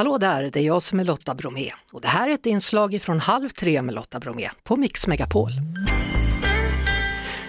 Hallå 0.00 0.18
där, 0.18 0.50
det 0.52 0.60
är 0.60 0.62
jag 0.62 0.82
som 0.82 1.00
är 1.00 1.04
Lotta 1.04 1.34
Bromé 1.34 1.70
och 1.92 2.00
det 2.00 2.08
här 2.08 2.28
är 2.28 2.32
ett 2.32 2.46
inslag 2.46 3.02
från 3.02 3.20
Halv 3.20 3.48
tre 3.48 3.82
med 3.82 3.94
Lotta 3.94 4.20
Bromé 4.20 4.50
på 4.62 4.76
Mix 4.76 5.06
Megapol. 5.06 5.50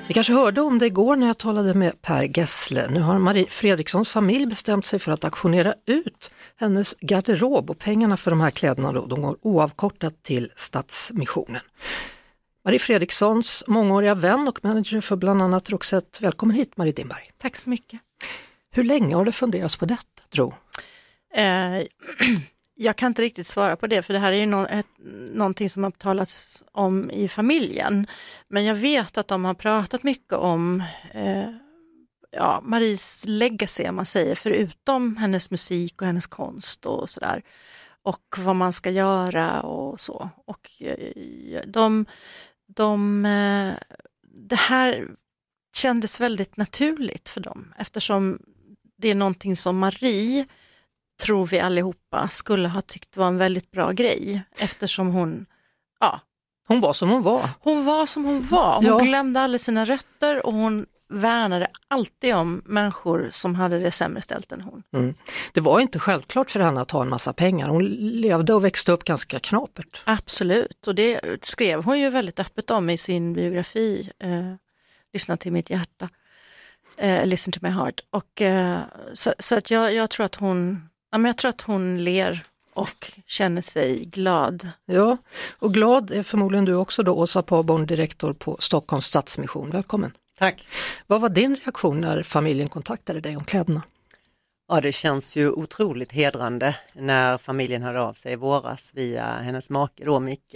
Ni 0.07 0.13
kanske 0.13 0.33
hörde 0.33 0.61
om 0.61 0.79
det 0.79 0.85
igår 0.85 1.15
när 1.15 1.27
jag 1.27 1.37
talade 1.37 1.73
med 1.73 2.01
Per 2.01 2.37
Gessle. 2.37 2.87
Nu 2.89 2.99
har 2.99 3.19
Marie 3.19 3.49
Fredrikssons 3.49 4.09
familj 4.09 4.45
bestämt 4.45 4.85
sig 4.85 4.99
för 4.99 5.11
att 5.11 5.23
auktionera 5.23 5.73
ut 5.85 6.31
hennes 6.55 6.95
garderob 6.99 7.69
och 7.69 7.79
pengarna 7.79 8.17
för 8.17 8.31
de 8.31 8.41
här 8.41 8.51
kläderna 8.51 8.91
då, 8.91 9.05
de 9.05 9.21
går 9.21 9.37
oavkortat 9.41 10.23
till 10.23 10.51
Stadsmissionen. 10.55 11.61
Marie 12.65 12.79
Fredrikssons 12.79 13.63
mångåriga 13.67 14.15
vän 14.15 14.47
och 14.47 14.59
manager 14.63 15.01
för 15.01 15.15
bland 15.15 15.41
annat 15.41 15.69
Roxette. 15.69 16.23
Välkommen 16.23 16.55
hit 16.55 16.77
Marie 16.77 16.93
Dimberg. 16.93 17.31
Tack 17.37 17.55
så 17.55 17.69
mycket. 17.69 17.99
Hur 18.71 18.83
länge 18.83 19.15
har 19.15 19.25
det 19.25 19.31
funderats 19.31 19.77
på 19.77 19.85
detta 19.85 20.23
tro? 20.29 20.53
Eh, 21.33 21.83
jag 22.75 22.95
kan 22.95 23.07
inte 23.07 23.21
riktigt 23.21 23.47
svara 23.47 23.75
på 23.75 23.87
det 23.87 24.01
för 24.01 24.13
det 24.13 24.19
här 24.19 24.31
är 24.31 24.37
ju 24.37 24.45
no 24.45 24.67
ett, 24.69 24.87
någonting 25.31 25.69
som 25.69 25.83
har 25.83 25.91
talats 25.91 26.63
om 26.71 27.11
i 27.11 27.27
familjen. 27.27 28.07
Men 28.47 28.65
jag 28.65 28.75
vet 28.75 29.17
att 29.17 29.27
de 29.27 29.45
har 29.45 29.53
pratat 29.53 30.03
mycket 30.03 30.33
om 30.33 30.83
eh, 31.13 31.49
ja, 32.31 32.61
Maries 32.63 33.23
legacy 33.27 33.87
om 33.89 33.95
man 33.95 34.05
säger, 34.05 34.35
förutom 34.35 35.17
hennes 35.17 35.51
musik 35.51 36.01
och 36.01 36.07
hennes 36.07 36.27
konst 36.27 36.85
och 36.85 37.09
sådär. 37.09 37.41
Och 38.03 38.35
vad 38.37 38.55
man 38.55 38.73
ska 38.73 38.91
göra 38.91 39.61
och 39.61 39.99
så. 39.99 40.29
Och 40.45 40.81
eh, 40.81 41.61
de, 41.67 42.05
de, 42.75 43.25
eh, 43.25 43.73
det 44.49 44.55
här 44.55 45.07
kändes 45.75 46.19
väldigt 46.19 46.57
naturligt 46.57 47.29
för 47.29 47.41
dem 47.41 47.73
eftersom 47.77 48.39
det 48.97 49.07
är 49.07 49.15
någonting 49.15 49.55
som 49.55 49.77
Marie 49.77 50.45
tror 51.21 51.45
vi 51.45 51.59
allihopa 51.59 52.27
skulle 52.27 52.67
ha 52.67 52.81
tyckt 52.81 53.17
var 53.17 53.27
en 53.27 53.37
väldigt 53.37 53.71
bra 53.71 53.91
grej 53.91 54.41
eftersom 54.57 55.07
hon, 55.07 55.45
ja. 55.99 56.19
Hon 56.67 56.79
var 56.79 56.93
som 56.93 57.09
hon 57.09 57.21
var. 57.21 57.49
Hon 57.59 57.85
var 57.85 58.05
som 58.05 58.25
hon 58.25 58.47
var. 58.47 58.75
Hon 58.75 58.85
ja. 58.85 58.99
glömde 58.99 59.39
aldrig 59.39 59.61
sina 59.61 59.85
rötter 59.85 60.45
och 60.45 60.53
hon 60.53 60.85
värnade 61.11 61.67
alltid 61.87 62.35
om 62.35 62.61
människor 62.65 63.27
som 63.31 63.55
hade 63.55 63.79
det 63.79 63.91
sämre 63.91 64.21
ställt 64.21 64.51
än 64.51 64.61
hon. 64.61 64.83
Mm. 64.93 65.13
Det 65.53 65.61
var 65.61 65.79
inte 65.79 65.99
självklart 65.99 66.51
för 66.51 66.59
henne 66.59 66.81
att 66.81 66.91
ha 66.91 67.01
en 67.01 67.09
massa 67.09 67.33
pengar. 67.33 67.69
Hon 67.69 67.85
levde 67.95 68.53
och 68.53 68.65
växte 68.65 68.91
upp 68.91 69.03
ganska 69.03 69.39
knapert. 69.39 70.03
Absolut, 70.05 70.87
och 70.87 70.95
det 70.95 71.21
skrev 71.41 71.83
hon 71.83 71.99
ju 71.99 72.09
väldigt 72.09 72.39
öppet 72.39 72.71
om 72.71 72.89
i 72.89 72.97
sin 72.97 73.33
biografi, 73.33 74.11
eh, 74.19 74.53
Lyssna 75.13 75.37
till 75.37 75.51
mitt 75.51 75.69
hjärta, 75.69 76.09
eh, 76.97 77.25
Listen 77.25 77.51
to 77.51 77.59
my 77.61 77.69
heart. 77.69 78.03
Och, 78.09 78.41
eh, 78.41 78.79
så, 79.13 79.33
så, 79.39 79.55
att 79.55 79.71
jag, 79.71 79.93
jag 79.93 80.09
tror 80.09 80.25
att 80.25 80.35
hon 80.35 80.89
Ja, 81.11 81.17
men 81.17 81.29
jag 81.29 81.37
tror 81.37 81.49
att 81.49 81.61
hon 81.61 82.03
ler 82.03 82.43
och 82.73 83.11
känner 83.27 83.61
sig 83.61 84.05
glad. 84.05 84.69
Ja, 84.85 85.17
och 85.59 85.73
glad 85.73 86.11
är 86.11 86.23
förmodligen 86.23 86.65
du 86.65 86.75
också 86.75 87.03
då, 87.03 87.13
Åsa 87.13 87.41
Paborn, 87.41 87.85
direktor 87.85 88.33
på 88.33 88.57
Stockholms 88.59 89.05
Stadsmission. 89.05 89.69
Välkommen! 89.69 90.11
Tack! 90.37 90.67
Vad 91.07 91.21
var 91.21 91.29
din 91.29 91.55
reaktion 91.55 92.01
när 92.01 92.23
familjen 92.23 92.67
kontaktade 92.67 93.19
dig 93.21 93.37
om 93.37 93.43
kläderna? 93.43 93.81
Ja, 94.67 94.81
det 94.81 94.91
känns 94.91 95.35
ju 95.35 95.51
otroligt 95.51 96.11
hedrande 96.11 96.75
när 96.93 97.37
familjen 97.37 97.81
hörde 97.81 98.01
av 98.01 98.13
sig 98.13 98.33
i 98.33 98.35
våras 98.35 98.91
via 98.95 99.25
hennes 99.25 99.69
make 99.69 100.05
då, 100.05 100.19
Micke 100.19 100.55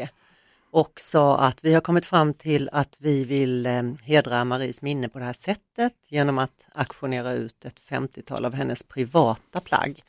och 0.72 1.00
sa 1.00 1.38
att 1.38 1.64
vi 1.64 1.74
har 1.74 1.82
kommit 1.82 2.06
fram 2.06 2.34
till 2.34 2.70
att 2.72 2.96
vi 3.00 3.24
vill 3.24 3.66
eh, 3.66 3.84
hedra 4.04 4.46
Maries 4.46 4.82
minne 4.82 5.10
på 5.10 5.20
det 5.20 5.26
här 5.26 5.34
sättet 5.34 5.94
genom 6.08 6.38
att 6.38 6.68
auktionera 6.74 7.32
ut 7.32 7.66
ett 7.66 7.80
50-tal 7.90 8.46
av 8.46 8.54
hennes 8.54 8.84
privata 8.84 9.60
plagg 9.62 10.04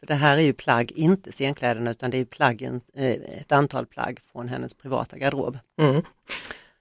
för 0.00 0.06
det 0.06 0.14
här 0.14 0.36
är 0.36 0.40
ju 0.40 0.52
plagg, 0.52 0.92
inte 0.92 1.32
scenkläderna 1.32 1.90
utan 1.90 2.10
det 2.10 2.18
är 2.18 2.24
plaggen, 2.24 2.80
eh, 2.94 3.10
ett 3.10 3.52
antal 3.52 3.86
plagg 3.86 4.20
från 4.32 4.48
hennes 4.48 4.74
privata 4.74 5.18
garderob. 5.18 5.58
Mm. 5.80 6.02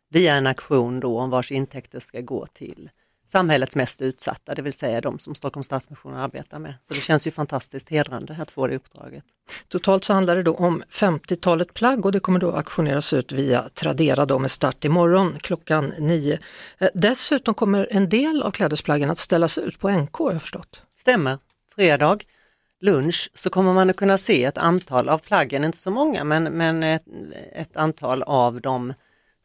Via 0.09 0.35
en 0.35 0.47
aktion 0.47 0.99
då 0.99 1.19
om 1.19 1.29
vars 1.29 1.51
intäkter 1.51 1.99
ska 1.99 2.21
gå 2.21 2.45
till 2.45 2.89
samhällets 3.27 3.75
mest 3.75 4.01
utsatta, 4.01 4.55
det 4.55 4.61
vill 4.61 4.73
säga 4.73 5.01
de 5.01 5.19
som 5.19 5.35
Stockholms 5.35 5.65
Stadsmission 5.65 6.13
arbetar 6.13 6.59
med. 6.59 6.73
Så 6.81 6.93
det 6.93 6.99
känns 6.99 7.27
ju 7.27 7.31
fantastiskt 7.31 7.89
hedrande 7.89 8.37
att 8.39 8.51
få 8.51 8.67
det 8.67 8.75
uppdraget. 8.75 9.23
Totalt 9.67 10.03
så 10.03 10.13
handlar 10.13 10.35
det 10.35 10.43
då 10.43 10.53
om 10.53 10.83
50-talet 10.89 11.73
plagg 11.73 12.05
och 12.05 12.11
det 12.11 12.19
kommer 12.19 12.39
då 12.39 12.51
auktioneras 12.51 13.13
ut 13.13 13.31
via 13.31 13.69
Tradera 13.73 14.25
då 14.25 14.39
med 14.39 14.51
start 14.51 14.85
imorgon 14.85 15.35
klockan 15.39 15.93
9. 15.99 16.39
Eh, 16.77 16.89
dessutom 16.93 17.53
kommer 17.53 17.87
en 17.91 18.09
del 18.09 18.43
av 18.43 18.51
klädesplaggen 18.51 19.09
att 19.09 19.17
ställas 19.17 19.57
ut 19.57 19.79
på 19.79 19.89
NK 19.89 20.15
har 20.17 20.31
jag 20.31 20.41
förstått. 20.41 20.83
Stämmer, 20.97 21.37
fredag 21.75 22.19
lunch 22.81 23.31
så 23.33 23.49
kommer 23.49 23.73
man 23.73 23.89
att 23.89 23.95
kunna 23.95 24.17
se 24.17 24.43
ett 24.43 24.57
antal 24.57 25.09
av 25.09 25.17
plaggen, 25.17 25.63
inte 25.63 25.77
så 25.77 25.91
många 25.91 26.23
men, 26.23 26.43
men 26.43 26.83
ett, 26.83 27.05
ett 27.53 27.77
antal 27.77 28.23
av 28.23 28.61
dem 28.61 28.93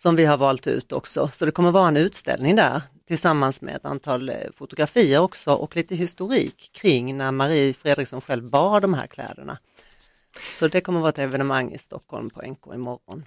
som 0.02 0.16
vi 0.16 0.24
har 0.24 0.36
valt 0.36 0.66
ut 0.66 0.92
också. 0.92 1.28
Så 1.28 1.44
det 1.44 1.50
kommer 1.50 1.70
vara 1.70 1.88
en 1.88 1.96
utställning 1.96 2.56
där 2.56 2.82
tillsammans 3.08 3.62
med 3.62 3.76
ett 3.76 3.84
antal 3.84 4.28
eh, 4.28 4.36
fotografier 4.52 5.20
också 5.20 5.54
och 5.54 5.76
lite 5.76 5.94
historik 5.94 6.70
kring 6.72 7.16
när 7.16 7.30
Marie 7.30 7.74
Fredriksson 7.74 8.20
själv 8.20 8.44
bar 8.44 8.80
de 8.80 8.94
här 8.94 9.06
kläderna. 9.06 9.58
Så 10.42 10.68
det 10.68 10.80
kommer 10.80 11.00
vara 11.00 11.08
ett 11.08 11.18
evenemang 11.18 11.72
i 11.72 11.78
Stockholm 11.78 12.30
på 12.30 12.42
NK 12.42 12.74
imorgon. 12.74 13.24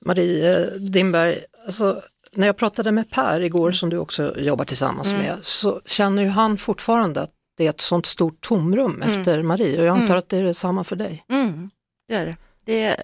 Marie 0.00 0.60
eh, 0.60 0.72
Dimberg, 0.72 1.44
alltså, 1.64 2.02
när 2.32 2.46
jag 2.46 2.56
pratade 2.56 2.92
med 2.92 3.10
Per 3.10 3.40
igår 3.40 3.72
som 3.72 3.90
du 3.90 3.98
också 3.98 4.38
jobbar 4.38 4.64
tillsammans 4.64 5.12
mm. 5.12 5.22
med 5.22 5.38
så 5.42 5.80
känner 5.84 6.22
ju 6.22 6.28
han 6.28 6.58
fortfarande 6.58 7.20
att 7.20 7.32
det 7.58 7.66
är 7.66 7.70
ett 7.70 7.80
sånt 7.80 8.06
stort 8.06 8.40
tomrum 8.40 8.94
mm. 8.94 9.08
efter 9.08 9.42
Marie 9.42 9.80
och 9.80 9.86
jag 9.86 9.92
antar 9.92 10.04
mm. 10.04 10.18
att 10.18 10.28
det 10.28 10.36
är 10.36 10.42
detsamma 10.42 10.84
för 10.84 10.96
dig. 10.96 11.24
Mm, 11.28 11.70
det 12.08 12.14
är 12.14 12.26
det. 12.26 12.36
Det 12.64 12.96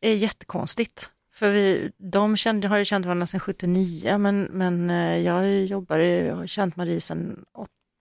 är, 0.00 0.14
jättekonstigt. 0.14 1.10
För 1.34 1.50
vi, 1.50 1.92
de 1.96 2.36
kände, 2.36 2.68
har 2.68 2.76
ju 2.76 2.84
känt 2.84 3.06
varandra 3.06 3.26
sedan 3.26 3.40
79 3.40 4.18
men, 4.18 4.42
men 4.42 4.90
eh, 4.90 5.18
jag 5.18 5.64
jobbar, 5.64 5.98
jag 5.98 6.36
har 6.36 6.46
känt 6.46 6.76
Marie 6.76 7.00
sedan 7.00 7.44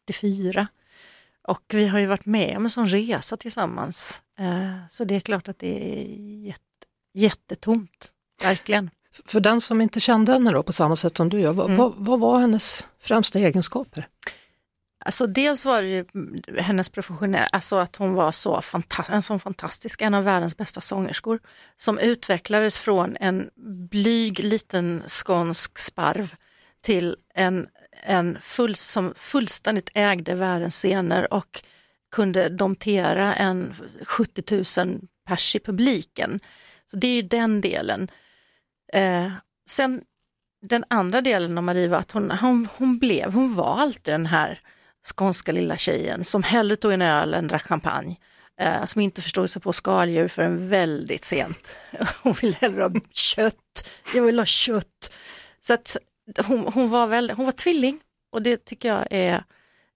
84. 0.07 0.67
Och 1.47 1.61
vi 1.67 1.87
har 1.87 1.99
ju 1.99 2.05
varit 2.05 2.25
med 2.25 2.57
om 2.57 2.63
en 2.63 2.69
sån 2.69 2.87
resa 2.87 3.37
tillsammans. 3.37 4.21
Eh, 4.39 4.87
så 4.89 5.03
det 5.03 5.15
är 5.15 5.19
klart 5.19 5.47
att 5.47 5.59
det 5.59 5.99
är 5.99 6.05
jätte, 6.45 6.61
jättetomt, 7.13 8.11
verkligen. 8.43 8.89
För 9.25 9.39
den 9.39 9.61
som 9.61 9.81
inte 9.81 9.99
kände 9.99 10.31
henne 10.31 10.51
då 10.51 10.63
på 10.63 10.73
samma 10.73 10.95
sätt 10.95 11.17
som 11.17 11.29
du 11.29 11.39
gör, 11.39 11.51
mm. 11.51 11.75
vad, 11.75 11.93
vad 11.97 12.19
var 12.19 12.39
hennes 12.39 12.87
främsta 12.99 13.39
egenskaper? 13.39 14.07
Alltså 15.05 15.27
dels 15.27 15.65
var 15.65 15.81
det 15.81 15.87
ju 15.87 16.05
mm, 16.15 16.41
hennes 16.57 16.89
professionella, 16.89 17.47
alltså 17.51 17.75
att 17.75 17.95
hon 17.95 18.13
var 18.13 18.31
så 18.31 18.61
en 19.09 19.21
sån 19.21 19.39
fantastisk, 19.39 20.01
en 20.01 20.13
av 20.13 20.23
världens 20.23 20.57
bästa 20.57 20.81
sångerskor 20.81 21.39
som 21.77 21.99
utvecklades 21.99 22.77
från 22.77 23.17
en 23.19 23.49
blyg 23.91 24.43
liten 24.43 25.03
skånsk 25.07 25.79
sparv 25.79 26.35
till 26.81 27.15
en, 27.33 27.67
en 28.03 28.37
full, 28.41 28.75
som 28.75 29.13
fullständigt 29.15 29.89
ägde 29.93 30.35
världens 30.35 30.75
scener 30.75 31.33
och 31.33 31.63
kunde 32.11 32.49
domtera 32.49 33.35
en 33.35 33.73
70 34.01 34.83
000 34.85 34.99
pers 35.27 35.55
i 35.55 35.59
publiken. 35.59 36.39
Så 36.85 36.97
det 36.97 37.07
är 37.07 37.15
ju 37.15 37.21
den 37.21 37.61
delen. 37.61 38.11
Eh, 38.93 39.31
sen 39.69 40.01
den 40.61 40.85
andra 40.87 41.21
delen 41.21 41.57
av 41.57 41.63
Marie 41.63 41.87
var 41.87 41.97
att 41.97 42.11
hon, 42.11 42.31
hon, 42.31 42.67
hon 42.77 42.99
blev, 42.99 43.33
hon 43.33 43.55
var 43.55 43.77
alltid 43.77 44.13
den 44.13 44.25
här 44.25 44.61
skånska 45.05 45.51
lilla 45.51 45.77
tjejen 45.77 46.23
som 46.23 46.43
hellre 46.43 46.75
tog 46.75 46.93
en 46.93 47.01
öl 47.01 47.33
än 47.33 47.47
drack 47.47 47.63
champagne. 47.63 48.15
Eh, 48.61 48.85
som 48.85 49.01
inte 49.01 49.21
förstod 49.21 49.49
sig 49.49 49.61
på 49.61 49.73
skaldjur 49.73 50.27
förrän 50.27 50.69
väldigt 50.69 51.23
sent. 51.23 51.69
Hon 52.23 52.33
ville 52.33 52.55
hellre 52.61 52.81
ha 52.81 52.91
kött, 53.11 53.89
jag 54.13 54.23
vill 54.23 54.39
ha 54.39 54.45
kött. 54.45 55.13
Så 55.59 55.73
att 55.73 55.97
hon, 56.47 56.73
hon, 56.73 56.89
var, 56.89 57.07
väl, 57.07 57.31
hon 57.31 57.45
var 57.45 57.51
tvilling 57.51 57.99
och 58.31 58.41
det 58.41 58.65
tycker 58.65 58.89
jag 58.89 59.07
är, 59.11 59.43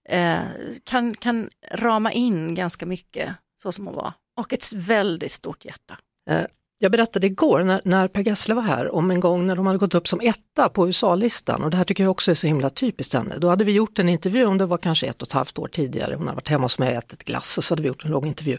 eh, 0.08 0.40
kan, 0.84 1.14
kan 1.14 1.50
rama 1.72 2.12
in 2.12 2.54
ganska 2.54 2.86
mycket 2.86 3.36
så 3.62 3.72
som 3.72 3.86
hon 3.86 3.96
var. 3.96 4.12
Och 4.36 4.52
ett 4.52 4.72
väldigt 4.72 5.32
stort 5.32 5.64
hjärta. 5.64 5.98
Eh, 6.30 6.44
jag 6.82 6.92
berättade 6.92 7.26
igår 7.26 7.62
när, 7.62 7.80
när 7.84 8.08
Per 8.08 8.22
Gessle 8.22 8.54
var 8.54 8.62
här 8.62 8.94
om 8.94 9.10
en 9.10 9.20
gång 9.20 9.46
när 9.46 9.56
de 9.56 9.66
hade 9.66 9.78
gått 9.78 9.94
upp 9.94 10.08
som 10.08 10.20
etta 10.20 10.68
på 10.68 10.86
USA-listan 10.86 11.62
och 11.62 11.70
det 11.70 11.76
här 11.76 11.84
tycker 11.84 12.04
jag 12.04 12.10
också 12.10 12.30
är 12.30 12.34
så 12.34 12.46
himla 12.46 12.70
typiskt 12.70 13.14
henne. 13.14 13.38
Då 13.38 13.48
hade 13.48 13.64
vi 13.64 13.72
gjort 13.72 13.98
en 13.98 14.08
intervju, 14.08 14.44
om 14.44 14.58
det 14.58 14.66
var 14.66 14.78
kanske 14.78 15.06
ett 15.06 15.22
och 15.22 15.28
ett 15.28 15.32
halvt 15.32 15.58
år 15.58 15.68
tidigare, 15.68 16.14
hon 16.14 16.26
hade 16.26 16.36
varit 16.36 16.48
hemma 16.48 16.64
hos 16.64 16.78
mig 16.78 16.88
och 16.88 16.94
ätit 16.94 17.24
glass 17.24 17.58
och 17.58 17.64
så 17.64 17.72
hade 17.72 17.82
vi 17.82 17.88
gjort 17.88 18.04
en 18.04 18.10
lång 18.10 18.26
intervju. 18.26 18.58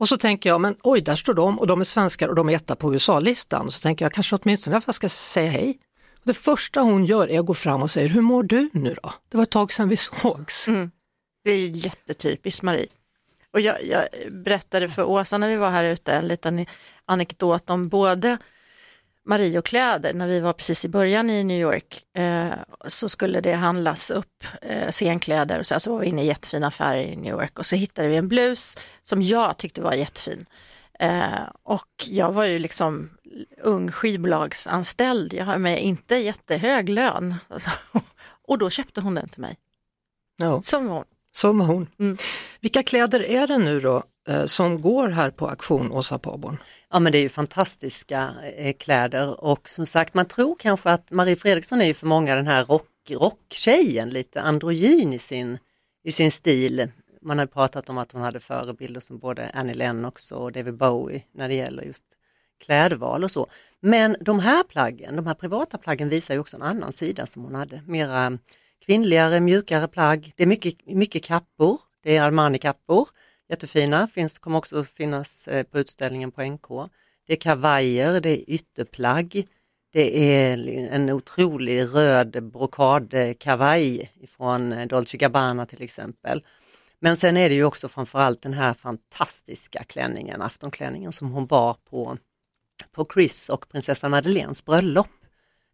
Och 0.00 0.08
så 0.08 0.16
tänker 0.16 0.50
jag, 0.50 0.60
men 0.60 0.76
oj, 0.82 1.00
där 1.00 1.14
står 1.14 1.34
de 1.34 1.58
och 1.58 1.66
de 1.66 1.80
är 1.80 1.84
svenskar 1.84 2.28
och 2.28 2.34
de 2.34 2.48
är 2.48 2.52
etta 2.52 2.76
på 2.76 2.94
USA-listan. 2.94 3.70
Så 3.70 3.82
tänker 3.82 4.04
jag 4.04 4.12
kanske 4.12 4.36
åtminstone 4.36 4.80
jag 4.86 4.94
ska 4.94 5.08
säga 5.08 5.50
hej. 5.50 5.78
Och 6.14 6.26
det 6.26 6.34
första 6.34 6.80
hon 6.80 7.04
gör 7.04 7.30
är 7.30 7.40
att 7.40 7.46
gå 7.46 7.54
fram 7.54 7.82
och 7.82 7.90
säga, 7.90 8.08
hur 8.08 8.20
mår 8.20 8.42
du 8.42 8.70
nu 8.72 8.96
då? 9.02 9.12
Det 9.28 9.36
var 9.36 9.42
ett 9.42 9.50
tag 9.50 9.72
sedan 9.72 9.88
vi 9.88 9.96
sågs. 9.96 10.68
Mm. 10.68 10.90
Det 11.44 11.50
är 11.50 11.58
ju 11.58 11.66
jättetypiskt 11.68 12.62
Marie. 12.62 12.86
Och 13.52 13.60
jag, 13.60 13.84
jag, 13.84 14.08
berättade 14.30 14.88
för 14.88 15.04
Åsa 15.04 15.38
när 15.38 15.48
vi 15.48 15.56
var 15.56 15.70
här 15.70 15.84
ute 15.84 16.12
en 16.12 16.28
liten 16.28 16.66
anekdot 17.04 17.70
om 17.70 17.88
både 17.88 18.38
Marie 19.24 19.58
och 19.58 19.64
kläder, 19.64 20.14
när 20.14 20.26
vi 20.26 20.40
var 20.40 20.52
precis 20.52 20.84
i 20.84 20.88
början 20.88 21.30
i 21.30 21.44
New 21.44 21.60
York, 21.60 22.16
eh, 22.16 22.52
så 22.86 23.08
skulle 23.08 23.40
det 23.40 23.52
handlas 23.52 24.10
upp 24.10 24.44
eh, 24.62 24.90
scenkläder 24.90 25.58
och 25.58 25.66
så, 25.66 25.80
så 25.80 25.92
var 25.92 26.00
vi 26.00 26.06
inne 26.06 26.22
i 26.22 26.26
jättefina 26.26 26.66
affärer 26.66 27.02
i 27.02 27.16
New 27.16 27.32
York 27.32 27.58
och 27.58 27.66
så 27.66 27.76
hittade 27.76 28.08
vi 28.08 28.16
en 28.16 28.28
blus 28.28 28.78
som 29.02 29.22
jag 29.22 29.56
tyckte 29.56 29.82
var 29.82 29.92
jättefin. 29.92 30.46
Eh, 30.98 31.42
och 31.62 31.88
jag 32.08 32.32
var 32.32 32.44
ju 32.44 32.58
liksom 32.58 33.10
ung 33.62 33.92
skivbolagsanställd, 33.92 35.32
jag 35.34 35.44
har 35.44 35.58
med 35.58 35.82
inte 35.82 36.16
jättehög 36.16 36.88
lön. 36.88 37.34
Alltså, 37.48 37.70
och 38.48 38.58
då 38.58 38.70
köpte 38.70 39.00
hon 39.00 39.14
den 39.14 39.28
till 39.28 39.40
mig. 39.40 39.56
Ja. 40.36 40.60
Som 40.60 40.88
hon. 40.88 41.04
Som 41.32 41.60
hon. 41.60 41.88
Mm. 41.98 42.16
Vilka 42.60 42.82
kläder 42.82 43.22
är 43.22 43.46
det 43.46 43.58
nu 43.58 43.80
då 43.80 44.02
eh, 44.28 44.46
som 44.46 44.80
går 44.80 45.08
här 45.08 45.30
på 45.30 45.48
auktion 45.48 45.92
Åsa 45.92 46.18
Paborn? 46.18 46.56
Ja 46.90 47.00
men 47.00 47.12
det 47.12 47.18
är 47.18 47.22
ju 47.22 47.28
fantastiska 47.28 48.34
eh, 48.56 48.76
kläder 48.76 49.44
och 49.44 49.68
som 49.68 49.86
sagt 49.86 50.14
man 50.14 50.26
tror 50.26 50.56
kanske 50.58 50.90
att 50.90 51.10
Marie 51.10 51.36
Fredriksson 51.36 51.80
är 51.80 51.86
ju 51.86 51.94
för 51.94 52.06
många 52.06 52.34
den 52.34 52.46
här 52.46 52.64
rock, 52.64 53.10
rocktjejen, 53.10 54.10
lite 54.10 54.40
androgyn 54.40 55.12
i 55.12 55.18
sin, 55.18 55.58
i 56.04 56.12
sin 56.12 56.30
stil. 56.30 56.88
Man 57.22 57.38
har 57.38 57.46
pratat 57.46 57.88
om 57.88 57.98
att 57.98 58.12
hon 58.12 58.22
hade 58.22 58.40
förebilder 58.40 59.00
som 59.00 59.18
både 59.18 59.50
Annie 59.54 59.74
Lennox 59.74 60.32
och 60.32 60.52
David 60.52 60.76
Bowie 60.76 61.22
när 61.32 61.48
det 61.48 61.54
gäller 61.54 61.82
just 61.82 62.04
klädval 62.64 63.24
och 63.24 63.30
så. 63.30 63.46
Men 63.80 64.16
de 64.20 64.40
här 64.40 64.64
plaggen, 64.64 65.16
de 65.16 65.26
här 65.26 65.34
privata 65.34 65.78
plaggen 65.78 66.08
visar 66.08 66.34
ju 66.34 66.40
också 66.40 66.56
en 66.56 66.62
annan 66.62 66.92
sida 66.92 67.26
som 67.26 67.44
hon 67.44 67.54
hade, 67.54 67.82
mera 67.86 68.38
kvinnligare, 68.84 69.40
mjukare 69.40 69.88
plagg. 69.88 70.32
Det 70.36 70.42
är 70.42 70.46
mycket, 70.46 70.86
mycket 70.86 71.24
kappor, 71.24 71.80
det 72.02 72.16
är 72.16 72.22
Armani-kappor, 72.22 73.08
jättefina, 73.48 74.06
finns, 74.06 74.38
kommer 74.38 74.58
också 74.58 74.84
finnas 74.84 75.48
eh, 75.48 75.62
på 75.62 75.78
utställningen 75.78 76.32
på 76.32 76.42
NK. 76.42 76.90
Det 77.26 77.32
är 77.32 77.36
kavajer, 77.36 78.20
det 78.20 78.30
är 78.30 78.50
ytterplagg, 78.50 79.46
det 79.92 80.34
är 80.34 80.68
en 80.90 81.10
otrolig 81.10 81.82
röd 81.94 82.50
brokadkavaj 82.52 84.12
från 84.28 84.72
eh, 84.72 84.86
Dolce 84.86 85.16
Gabbana 85.16 85.66
till 85.66 85.82
exempel. 85.82 86.44
Men 87.00 87.16
sen 87.16 87.36
är 87.36 87.48
det 87.48 87.54
ju 87.54 87.64
också 87.64 87.88
framförallt 87.88 88.42
den 88.42 88.52
här 88.52 88.74
fantastiska 88.74 89.84
klänningen, 89.84 90.42
aftonklänningen 90.42 91.12
som 91.12 91.30
hon 91.30 91.46
bar 91.46 91.76
på, 91.90 92.18
på 92.92 93.06
Chris 93.14 93.48
och 93.48 93.68
prinsessan 93.68 94.10
Madeleines 94.10 94.64
bröllop 94.64 95.19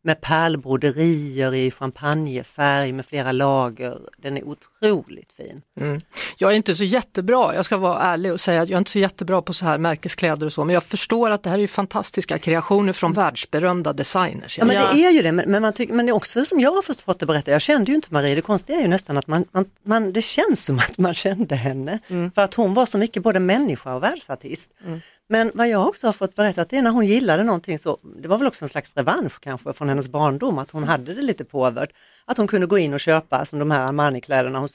med 0.07 0.21
pärlbroderier 0.21 1.55
i 1.55 1.71
champagnefärg 1.71 2.93
med 2.93 3.07
flera 3.07 3.33
lager. 3.33 3.99
Den 4.19 4.37
är 4.37 4.45
otroligt 4.45 5.33
fin. 5.33 5.63
Mm. 5.81 6.01
Jag 6.39 6.53
är 6.53 6.57
inte 6.57 6.75
så 6.75 6.85
jättebra, 6.85 7.55
jag 7.55 7.65
ska 7.65 7.77
vara 7.77 7.99
ärlig 7.99 8.33
och 8.33 8.41
säga 8.41 8.63
att 8.63 8.69
jag 8.69 8.77
är 8.77 8.79
inte 8.79 8.91
så 8.91 8.99
jättebra 8.99 9.43
på 9.43 9.53
så 9.53 9.65
här 9.65 9.79
märkeskläder 9.79 10.47
och 10.47 10.53
så, 10.53 10.65
men 10.65 10.75
jag 10.75 10.83
förstår 10.83 11.31
att 11.31 11.43
det 11.43 11.51
här 11.51 11.59
är 11.59 11.67
fantastiska 11.67 12.39
kreationer 12.39 12.93
från 12.93 13.13
världsberömda 13.13 13.93
designers. 13.93 14.59
Ja, 14.59 14.65
men 14.65 14.77
det 14.77 15.05
är 15.05 15.11
ju 15.11 15.23
det, 15.23 15.33
men, 15.33 15.63
man 15.63 15.73
tycker, 15.73 15.95
men 15.95 16.07
det 16.07 16.11
är 16.11 16.15
också 16.15 16.45
som 16.45 16.61
jag 16.61 16.73
har 16.73 16.83
först 16.83 17.01
fått 17.01 17.21
det 17.21 17.27
berätta, 17.27 17.51
jag 17.51 17.63
kände 17.63 17.91
ju 17.91 17.95
inte 17.95 18.15
Marie, 18.15 18.35
det 18.35 18.43
konstiga 18.43 18.79
är 18.79 18.83
ju 18.83 18.89
nästan 18.89 19.17
att 19.17 19.27
man, 19.27 19.45
man, 19.53 19.65
man 19.83 20.13
det 20.13 20.23
känns 20.23 20.65
som 20.65 20.79
att 20.79 20.99
man 20.99 21.15
kände 21.15 21.55
henne, 21.55 21.99
mm. 22.09 22.31
för 22.31 22.43
att 22.43 22.55
hon 22.55 22.75
var 22.75 22.87
så 22.87 22.99
mycket 22.99 23.23
både 23.23 23.41
människa 23.41 23.95
och 23.95 24.03
världsartist. 24.03 24.71
Mm. 25.29 25.47
Men 25.47 25.53
vad 25.55 25.69
jag 25.69 25.89
också 25.89 26.07
har 26.07 26.13
fått 26.13 26.35
berättat 26.35 26.73
är 26.73 26.83
när 26.83 26.91
hon 26.91 27.07
gillade 27.07 27.43
någonting 27.43 27.79
så, 27.79 27.99
det 28.23 28.29
var 28.29 28.39
väl 28.39 28.47
också 28.47 28.65
en 28.65 28.69
slags 28.69 28.97
revansch 28.97 29.41
kanske 29.41 29.73
från 29.73 29.89
hennes 29.89 30.09
barndom, 30.09 30.59
att 30.59 30.71
hon 30.71 30.85
hade 30.85 31.15
det 31.15 31.23
lite 31.23 31.45
påvert. 31.45 31.91
Att 32.25 32.37
hon 32.37 32.47
kunde 32.47 32.67
gå 32.67 32.79
in 32.79 32.95
och 32.95 33.01
köpa 33.01 33.45
som 33.45 33.59
de 33.59 33.71
här 33.71 33.87
Armani-kläderna, 33.87 34.69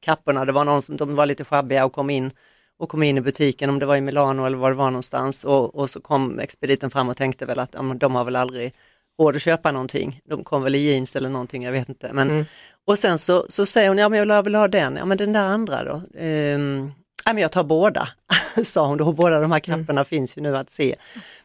kapporna, 0.00 0.44
det 0.44 0.52
var 0.52 0.64
någon 0.64 0.82
som 0.82 0.96
de 0.96 1.14
var 1.14 1.26
lite 1.26 1.44
schabbiga 1.44 1.84
och 1.84 1.92
kom 1.92 2.10
in 2.10 2.30
och 2.78 2.88
kom 2.88 3.02
in 3.02 3.18
i 3.18 3.20
butiken, 3.20 3.70
om 3.70 3.78
det 3.78 3.86
var 3.86 3.96
i 3.96 4.00
Milano 4.00 4.46
eller 4.46 4.56
var 4.56 4.70
det 4.70 4.76
var 4.76 4.90
någonstans 4.90 5.44
och, 5.44 5.74
och 5.74 5.90
så 5.90 6.00
kom 6.00 6.38
expediten 6.38 6.90
fram 6.90 7.08
och 7.08 7.16
tänkte 7.16 7.46
väl 7.46 7.58
att 7.58 7.74
ja, 7.74 7.82
de 7.82 8.14
har 8.14 8.24
väl 8.24 8.36
aldrig 8.36 8.74
råd 9.18 9.36
att 9.36 9.42
köpa 9.42 9.72
någonting. 9.72 10.20
De 10.24 10.44
kom 10.44 10.62
väl 10.62 10.74
i 10.74 10.78
jeans 10.78 11.16
eller 11.16 11.28
någonting, 11.28 11.62
jag 11.62 11.72
vet 11.72 11.88
inte. 11.88 12.12
Men, 12.12 12.30
mm. 12.30 12.44
Och 12.86 12.98
sen 12.98 13.18
så, 13.18 13.46
så 13.48 13.66
säger 13.66 13.88
hon, 13.88 13.98
ja 13.98 14.08
men 14.08 14.28
jag 14.28 14.42
vill 14.42 14.54
ha 14.54 14.68
den, 14.68 14.96
ja 14.96 15.04
men 15.04 15.18
den 15.18 15.32
där 15.32 15.44
andra 15.44 15.84
då. 15.84 16.18
Um, 16.18 16.92
ja, 17.30 17.34
men 17.34 17.42
jag 17.42 17.52
tar 17.52 17.64
båda, 17.64 18.08
sa 18.64 18.86
hon 18.86 18.98
då, 18.98 19.12
båda 19.12 19.40
de 19.40 19.52
här 19.52 19.60
knapparna 19.60 20.00
mm. 20.00 20.04
finns 20.04 20.36
ju 20.36 20.42
nu 20.42 20.56
att 20.56 20.70
se. 20.70 20.94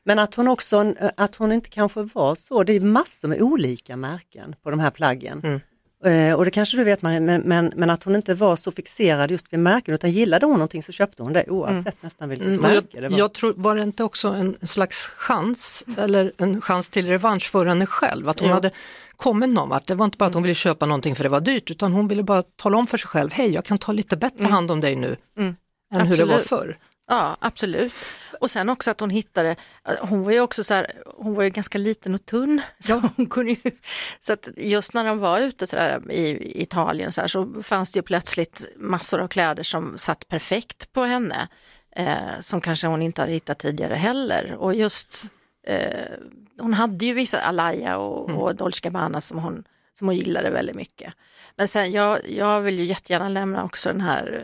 Men 0.04 0.20
att 0.20 0.36
hon 0.36 0.48
också, 0.48 0.94
att 1.18 1.36
hon 1.36 1.52
inte 1.52 1.70
kanske 1.70 2.04
var 2.04 2.36
så, 2.36 2.64
det 2.64 2.74
är 2.74 2.80
massor 2.80 3.28
med 3.28 3.42
olika 3.42 3.96
märken 3.98 4.56
på 4.64 4.72
de 4.72 4.80
här 4.80 4.92
plaggen. 4.92 5.42
Mm. 5.44 5.60
Eh, 6.06 6.36
och 6.36 6.46
det 6.46 6.52
kanske 6.52 6.78
du 6.78 6.84
vet 6.84 7.02
men, 7.02 7.26
men, 7.26 7.74
men, 7.76 7.90
att 7.90 8.04
hon 8.04 8.16
inte 8.16 8.34
var 8.34 8.56
så 8.56 8.72
fixerad 8.72 9.32
just 9.32 9.54
vid 9.54 9.60
märken 9.60 9.94
utan 9.94 10.12
gillade 10.12 10.46
hon 10.46 10.54
någonting 10.54 10.84
så 10.84 10.92
köpte 10.92 11.24
hon 11.24 11.34
det 11.34 11.50
oavsett 11.50 11.86
mm. 11.86 11.96
nästan 12.02 12.30
vilket 12.30 12.48
mm. 12.48 12.62
märke 12.62 12.88
jag, 12.92 13.04
det 13.04 13.10
var. 13.10 13.18
Jag 13.18 13.34
tror, 13.34 13.54
var 13.58 13.76
det 13.76 13.82
inte 13.82 14.04
också 14.04 14.28
en 14.28 14.58
slags 14.62 15.08
chans 15.08 15.84
eller 15.98 16.32
en 16.38 16.62
chans 16.62 16.90
till 16.90 17.08
revansch 17.08 17.52
för 17.52 17.66
henne 17.66 17.86
själv? 17.86 18.30
Att 18.30 18.40
hon 18.40 18.50
jo. 18.50 18.56
hade 18.56 18.72
kommit 19.16 19.50
någon 19.50 19.70
vart. 19.70 19.88
Det 19.88 19.96
var 19.96 20.06
inte 20.06 20.18
bara 20.18 20.26
att 20.26 20.34
hon 20.34 20.44
ville 20.44 20.56
köpa 20.56 20.86
någonting 20.86 21.16
för 21.16 21.24
det 21.24 21.30
var 21.30 21.42
dyrt 21.42 21.72
utan 21.72 21.94
hon 21.94 22.08
ville 22.08 22.24
bara 22.24 22.42
tala 22.42 22.78
om 22.78 22.88
för 22.88 22.98
sig 22.98 23.08
själv, 23.08 23.34
hej 23.34 23.54
jag 23.54 23.66
kan 23.66 23.78
ta 23.78 23.92
lite 23.92 24.18
bättre 24.18 24.40
mm. 24.40 24.52
hand 24.52 24.72
om 24.72 24.82
dig 24.82 24.96
nu 24.96 25.18
mm 25.38 25.56
än 25.96 26.02
Absolut. 26.02 26.20
hur 26.20 26.26
det 26.26 26.38
var 26.38 26.44
förr. 26.44 26.78
Ja, 27.08 27.38
absolut. 27.40 27.94
Och 28.40 28.52
sen 28.52 28.70
också 28.70 28.92
att 28.92 29.00
hon 29.00 29.10
hittade, 29.10 29.56
hon 30.00 30.24
var 30.24 30.32
ju 30.32 30.40
också 30.40 30.64
så 30.64 30.74
här, 30.74 30.92
hon 31.18 31.34
var 31.34 31.44
ju 31.44 31.50
ganska 31.50 31.78
liten 31.78 32.16
och 32.16 32.26
tunn. 32.26 32.62
Så, 32.80 33.10
hon 33.16 33.26
kunde 33.26 33.52
ju, 33.52 33.72
så 34.20 34.34
att 34.34 34.50
just 34.58 34.94
när 34.94 35.04
de 35.04 35.20
var 35.20 35.40
ute 35.40 35.68
så 35.68 35.76
där, 35.76 36.12
i 36.12 36.52
Italien 36.62 37.12
så, 37.12 37.22
här, 37.22 37.28
så 37.28 37.64
fanns 37.64 37.92
det 37.92 37.98
ju 37.98 38.04
plötsligt 38.04 38.68
massor 38.78 39.20
av 39.20 39.28
kläder 39.28 39.64
som 39.64 39.98
satt 39.98 40.28
perfekt 40.28 40.94
på 40.94 41.04
henne. 41.04 41.48
Eh, 41.96 42.40
som 42.40 42.62
kanske 42.62 42.88
hon 42.88 43.02
inte 43.02 43.22
hade 43.22 43.34
hittat 43.34 43.60
tidigare 43.60 43.94
heller. 43.94 44.56
Och 44.58 44.76
just, 44.76 45.32
eh, 45.68 46.12
hon 46.60 46.74
hade 46.74 47.06
ju 47.06 47.14
vissa 47.14 47.42
Alaya 47.42 47.98
och, 47.98 48.30
mm. 48.30 48.42
och 48.42 48.56
Dolce 48.56 48.80
Gabbana 48.84 49.22
som 49.22 49.40
hon, 49.40 49.64
som 50.00 50.08
hon 50.08 50.16
gillade 50.16 50.50
väldigt 50.50 50.76
mycket. 50.76 51.14
Men 51.56 51.68
sen 51.68 51.92
jag, 51.92 52.30
jag 52.30 52.62
vill 52.62 52.80
ju 52.80 52.86
jättegärna 52.86 53.30
lämna 53.30 53.64
också 53.64 53.90
den 53.90 54.02
här 54.02 54.44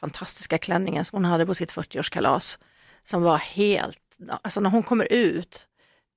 fantastiska 0.00 0.58
klänningen 0.58 1.04
som 1.04 1.16
hon 1.16 1.24
hade 1.24 1.46
på 1.46 1.54
sitt 1.54 1.72
40-årskalas. 1.72 2.58
Som 3.04 3.22
var 3.22 3.38
helt, 3.38 4.18
alltså 4.42 4.60
när 4.60 4.70
hon 4.70 4.82
kommer 4.82 5.12
ut, 5.12 5.66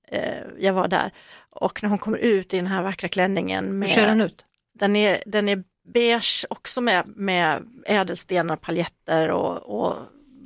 eh, 0.07 0.43
jag 0.59 0.73
var 0.73 0.87
där, 0.87 1.11
och 1.49 1.83
när 1.83 1.89
hon 1.89 1.97
kommer 1.97 2.17
ut 2.17 2.53
i 2.53 2.57
den 2.57 2.67
här 2.67 2.83
vackra 2.83 3.09
klänningen. 3.09 3.79
Med, 3.79 3.89
Hur 3.89 3.95
ser 3.95 4.07
den 4.07 4.21
ut? 4.21 4.45
Den 4.73 4.95
är, 4.95 5.23
den 5.25 5.49
är 5.49 5.63
beige 5.93 6.45
också 6.49 6.81
med, 6.81 7.07
med 7.07 7.63
ädelstenar, 7.85 8.55
paljetter 8.55 9.31
och, 9.31 9.79
och 9.79 9.95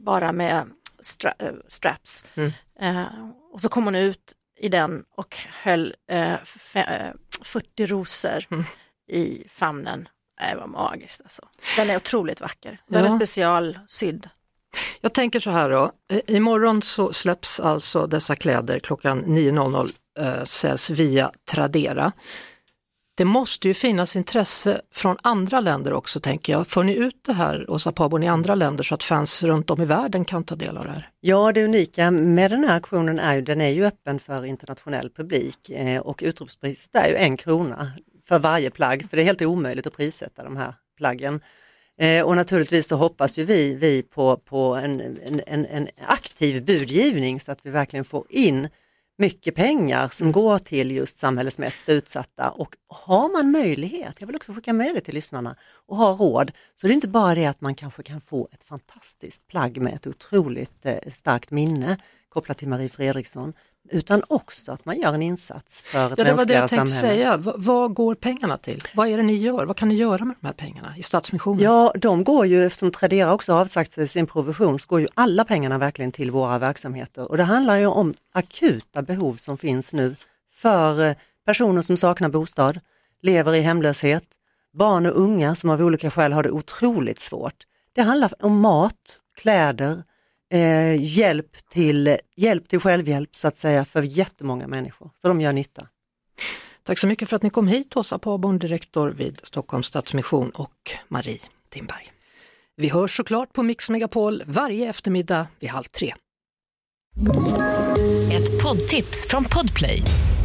bara 0.05 0.31
med 0.31 0.65
stra, 0.99 1.33
äh, 1.39 1.51
straps. 1.67 2.25
Mm. 2.35 2.51
Eh, 2.79 3.29
och 3.53 3.61
så 3.61 3.69
kom 3.69 3.85
hon 3.85 3.95
ut 3.95 4.33
i 4.59 4.69
den 4.69 5.03
och 5.15 5.37
höll 5.63 5.95
eh, 6.11 6.35
fe, 6.43 7.13
40 7.41 7.83
eh, 7.83 7.87
rosor 7.87 8.45
mm. 8.51 8.63
i 9.07 9.43
famnen 9.49 10.09
det 10.37 10.55
var 10.59 10.67
magiskt 10.67 11.21
alltså. 11.21 11.41
Den 11.77 11.89
är 11.89 11.95
otroligt 11.95 12.41
vacker. 12.41 12.79
Den 12.87 13.03
ja. 13.03 13.05
är 13.05 13.09
specialsydd. 13.09 14.29
Jag 15.01 15.13
tänker 15.13 15.39
så 15.39 15.49
här 15.49 15.69
då, 15.69 15.91
imorgon 16.27 16.81
så 16.81 17.13
släpps 17.13 17.59
alltså 17.59 18.07
dessa 18.07 18.35
kläder 18.35 18.79
klockan 18.79 19.25
9.00 19.25 19.91
äh, 20.19 20.43
säljs 20.43 20.89
via 20.89 21.31
Tradera. 21.51 22.11
Det 23.17 23.25
måste 23.25 23.67
ju 23.67 23.73
finnas 23.73 24.15
intresse 24.15 24.81
från 24.93 25.17
andra 25.23 25.59
länder 25.59 25.93
också 25.93 26.19
tänker 26.19 26.53
jag. 26.53 26.67
För 26.67 26.83
ni 26.83 26.93
ut 26.93 27.23
det 27.25 27.33
här, 27.33 27.71
Åsa 27.71 27.91
Pabon, 27.91 28.23
i 28.23 28.27
andra 28.27 28.55
länder 28.55 28.83
så 28.83 28.95
att 28.95 29.03
fans 29.03 29.43
runt 29.43 29.69
om 29.69 29.81
i 29.81 29.85
världen 29.85 30.25
kan 30.25 30.43
ta 30.43 30.55
del 30.55 30.77
av 30.77 30.83
det 30.83 30.91
här? 30.91 31.09
Ja, 31.19 31.51
det 31.51 31.65
unika 31.65 32.11
med 32.11 32.51
den 32.51 32.63
här 32.63 32.77
aktionen 32.77 33.19
är 33.19 33.35
ju, 33.35 33.41
den 33.41 33.61
är 33.61 33.69
ju 33.69 33.85
öppen 33.85 34.19
för 34.19 34.45
internationell 34.45 35.09
publik 35.09 35.69
eh, 35.69 36.01
och 36.01 36.19
utropspriset 36.23 36.95
är 36.95 37.09
ju 37.09 37.15
en 37.15 37.37
krona 37.37 37.91
för 38.27 38.39
varje 38.39 38.69
plagg, 38.69 39.05
för 39.09 39.17
det 39.17 39.23
är 39.23 39.25
helt 39.25 39.41
omöjligt 39.41 39.87
att 39.87 39.97
prissätta 39.97 40.43
de 40.43 40.57
här 40.57 40.73
plaggen. 40.97 41.41
Eh, 41.99 42.25
och 42.25 42.35
naturligtvis 42.35 42.87
så 42.87 42.95
hoppas 42.95 43.37
ju 43.37 43.43
vi, 43.43 43.73
vi 43.73 44.03
på, 44.03 44.37
på 44.37 44.75
en, 44.75 45.01
en, 45.47 45.65
en 45.65 45.87
aktiv 46.07 46.65
budgivning 46.65 47.39
så 47.39 47.51
att 47.51 47.65
vi 47.65 47.69
verkligen 47.69 48.05
får 48.05 48.25
in 48.29 48.67
mycket 49.17 49.55
pengar 49.55 50.07
som 50.11 50.31
går 50.31 50.59
till 50.59 50.91
just 50.91 51.17
samhällets 51.17 51.59
mest 51.59 51.89
utsatta 51.89 52.49
och 52.49 52.75
har 52.87 53.29
man 53.33 53.51
möjlighet, 53.51 54.15
jag 54.19 54.27
vill 54.27 54.35
också 54.35 54.53
skicka 54.53 54.73
med 54.73 54.95
det 54.95 55.01
till 55.01 55.13
lyssnarna, 55.13 55.55
och 55.87 55.97
har 55.97 56.13
råd 56.13 56.51
så 56.75 56.87
det 56.87 56.93
är 56.93 56.95
inte 56.95 57.07
bara 57.07 57.35
det 57.35 57.45
att 57.45 57.61
man 57.61 57.75
kanske 57.75 58.03
kan 58.03 58.21
få 58.21 58.49
ett 58.51 58.63
fantastiskt 58.63 59.47
plagg 59.47 59.81
med 59.81 59.93
ett 59.93 60.07
otroligt 60.07 60.85
eh, 60.85 61.11
starkt 61.11 61.51
minne 61.51 61.97
kopplat 62.37 62.57
till 62.57 62.67
Marie 62.67 62.89
Fredriksson 62.89 63.53
utan 63.91 64.23
också 64.27 64.71
att 64.71 64.85
man 64.85 64.99
gör 64.99 65.13
en 65.13 65.21
insats 65.21 65.81
för 65.81 66.05
ett 66.05 66.17
ja, 66.17 66.23
det 66.23 66.33
var 66.33 66.45
det 66.45 66.53
jag 66.53 66.69
tänkte 66.69 66.91
säga. 66.91 67.37
V 67.37 67.51
vad 67.55 67.93
går 67.93 68.15
pengarna 68.15 68.57
till? 68.57 68.81
Vad 68.93 69.07
är 69.07 69.17
det 69.17 69.23
ni 69.23 69.35
gör? 69.35 69.65
Vad 69.65 69.75
kan 69.75 69.89
ni 69.89 69.95
göra 69.95 70.25
med 70.25 70.35
de 70.41 70.47
här 70.47 70.53
pengarna 70.53 70.93
i 70.97 71.01
Stadsmissionen? 71.03 71.63
Ja, 71.63 71.93
de 71.95 72.23
går 72.23 72.45
ju, 72.45 72.65
eftersom 72.65 72.91
Tradera 72.91 73.33
också 73.33 73.53
har 73.53 73.61
avsagt 73.61 73.91
sig 73.91 74.07
sin 74.07 74.27
provision, 74.27 74.79
så 74.79 74.87
går 74.87 75.01
ju 75.01 75.07
alla 75.13 75.45
pengarna 75.45 75.77
verkligen 75.77 76.11
till 76.11 76.31
våra 76.31 76.59
verksamheter. 76.59 77.31
Och 77.31 77.37
det 77.37 77.43
handlar 77.43 77.75
ju 77.77 77.85
om 77.85 78.13
akuta 78.33 79.01
behov 79.01 79.35
som 79.35 79.57
finns 79.57 79.93
nu 79.93 80.15
för 80.53 81.05
eh, 81.05 81.15
personer 81.45 81.81
som 81.81 81.97
saknar 81.97 82.29
bostad, 82.29 82.79
lever 83.21 83.55
i 83.55 83.61
hemlöshet, 83.61 84.25
barn 84.73 85.05
och 85.05 85.21
unga 85.21 85.55
som 85.55 85.69
av 85.69 85.81
olika 85.81 86.11
skäl 86.11 86.33
har 86.33 86.43
det 86.43 86.51
otroligt 86.51 87.19
svårt. 87.19 87.63
Det 87.93 88.01
handlar 88.01 88.45
om 88.45 88.59
mat, 88.59 89.21
kläder, 89.35 90.03
eh, 90.53 91.03
hjälp, 91.03 91.69
till, 91.69 92.17
hjälp 92.35 92.67
till 92.67 92.79
självhjälp 92.79 93.35
så 93.35 93.47
att 93.47 93.57
säga 93.57 93.85
för 93.85 94.01
jättemånga 94.01 94.67
människor. 94.67 95.11
Så 95.21 95.27
de 95.27 95.41
gör 95.41 95.53
nytta. 95.53 95.87
Tack 96.83 96.99
så 96.99 97.07
mycket 97.07 97.29
för 97.29 97.35
att 97.35 97.43
ni 97.43 97.49
kom 97.49 97.67
hit, 97.67 97.97
Åsa 97.97 98.19
Pabon, 98.19 98.59
direktor 98.59 99.09
vid 99.09 99.39
Stockholms 99.43 99.87
Stadsmission 99.87 100.49
och 100.49 100.91
Marie 101.07 101.39
Timberg. 101.69 102.11
Vi 102.75 102.89
hörs 102.89 103.17
såklart 103.17 103.53
på 103.53 103.63
Mix 103.63 103.89
Megapol 103.89 104.43
varje 104.45 104.89
eftermiddag 104.89 105.47
vid 105.59 105.69
halv 105.69 105.83
tre. 105.83 106.13
Ett 108.31 108.63
poddtips 108.63 109.27
från 109.29 109.45
Podplay. 109.45 110.01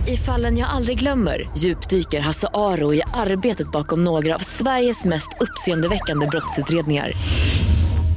I 0.08 0.16
fallen 0.16 0.58
jag 0.58 0.70
aldrig 0.70 0.98
glömmer 0.98 1.50
djupdyker 1.56 2.20
Hasse 2.20 2.48
Aro 2.54 2.94
i 2.94 3.02
arbetet 3.14 3.70
bakom 3.70 4.04
några 4.04 4.34
av 4.34 4.38
Sveriges 4.38 5.04
mest 5.04 5.28
uppseendeväckande 5.40 6.26
brottsutredningar. 6.26 7.12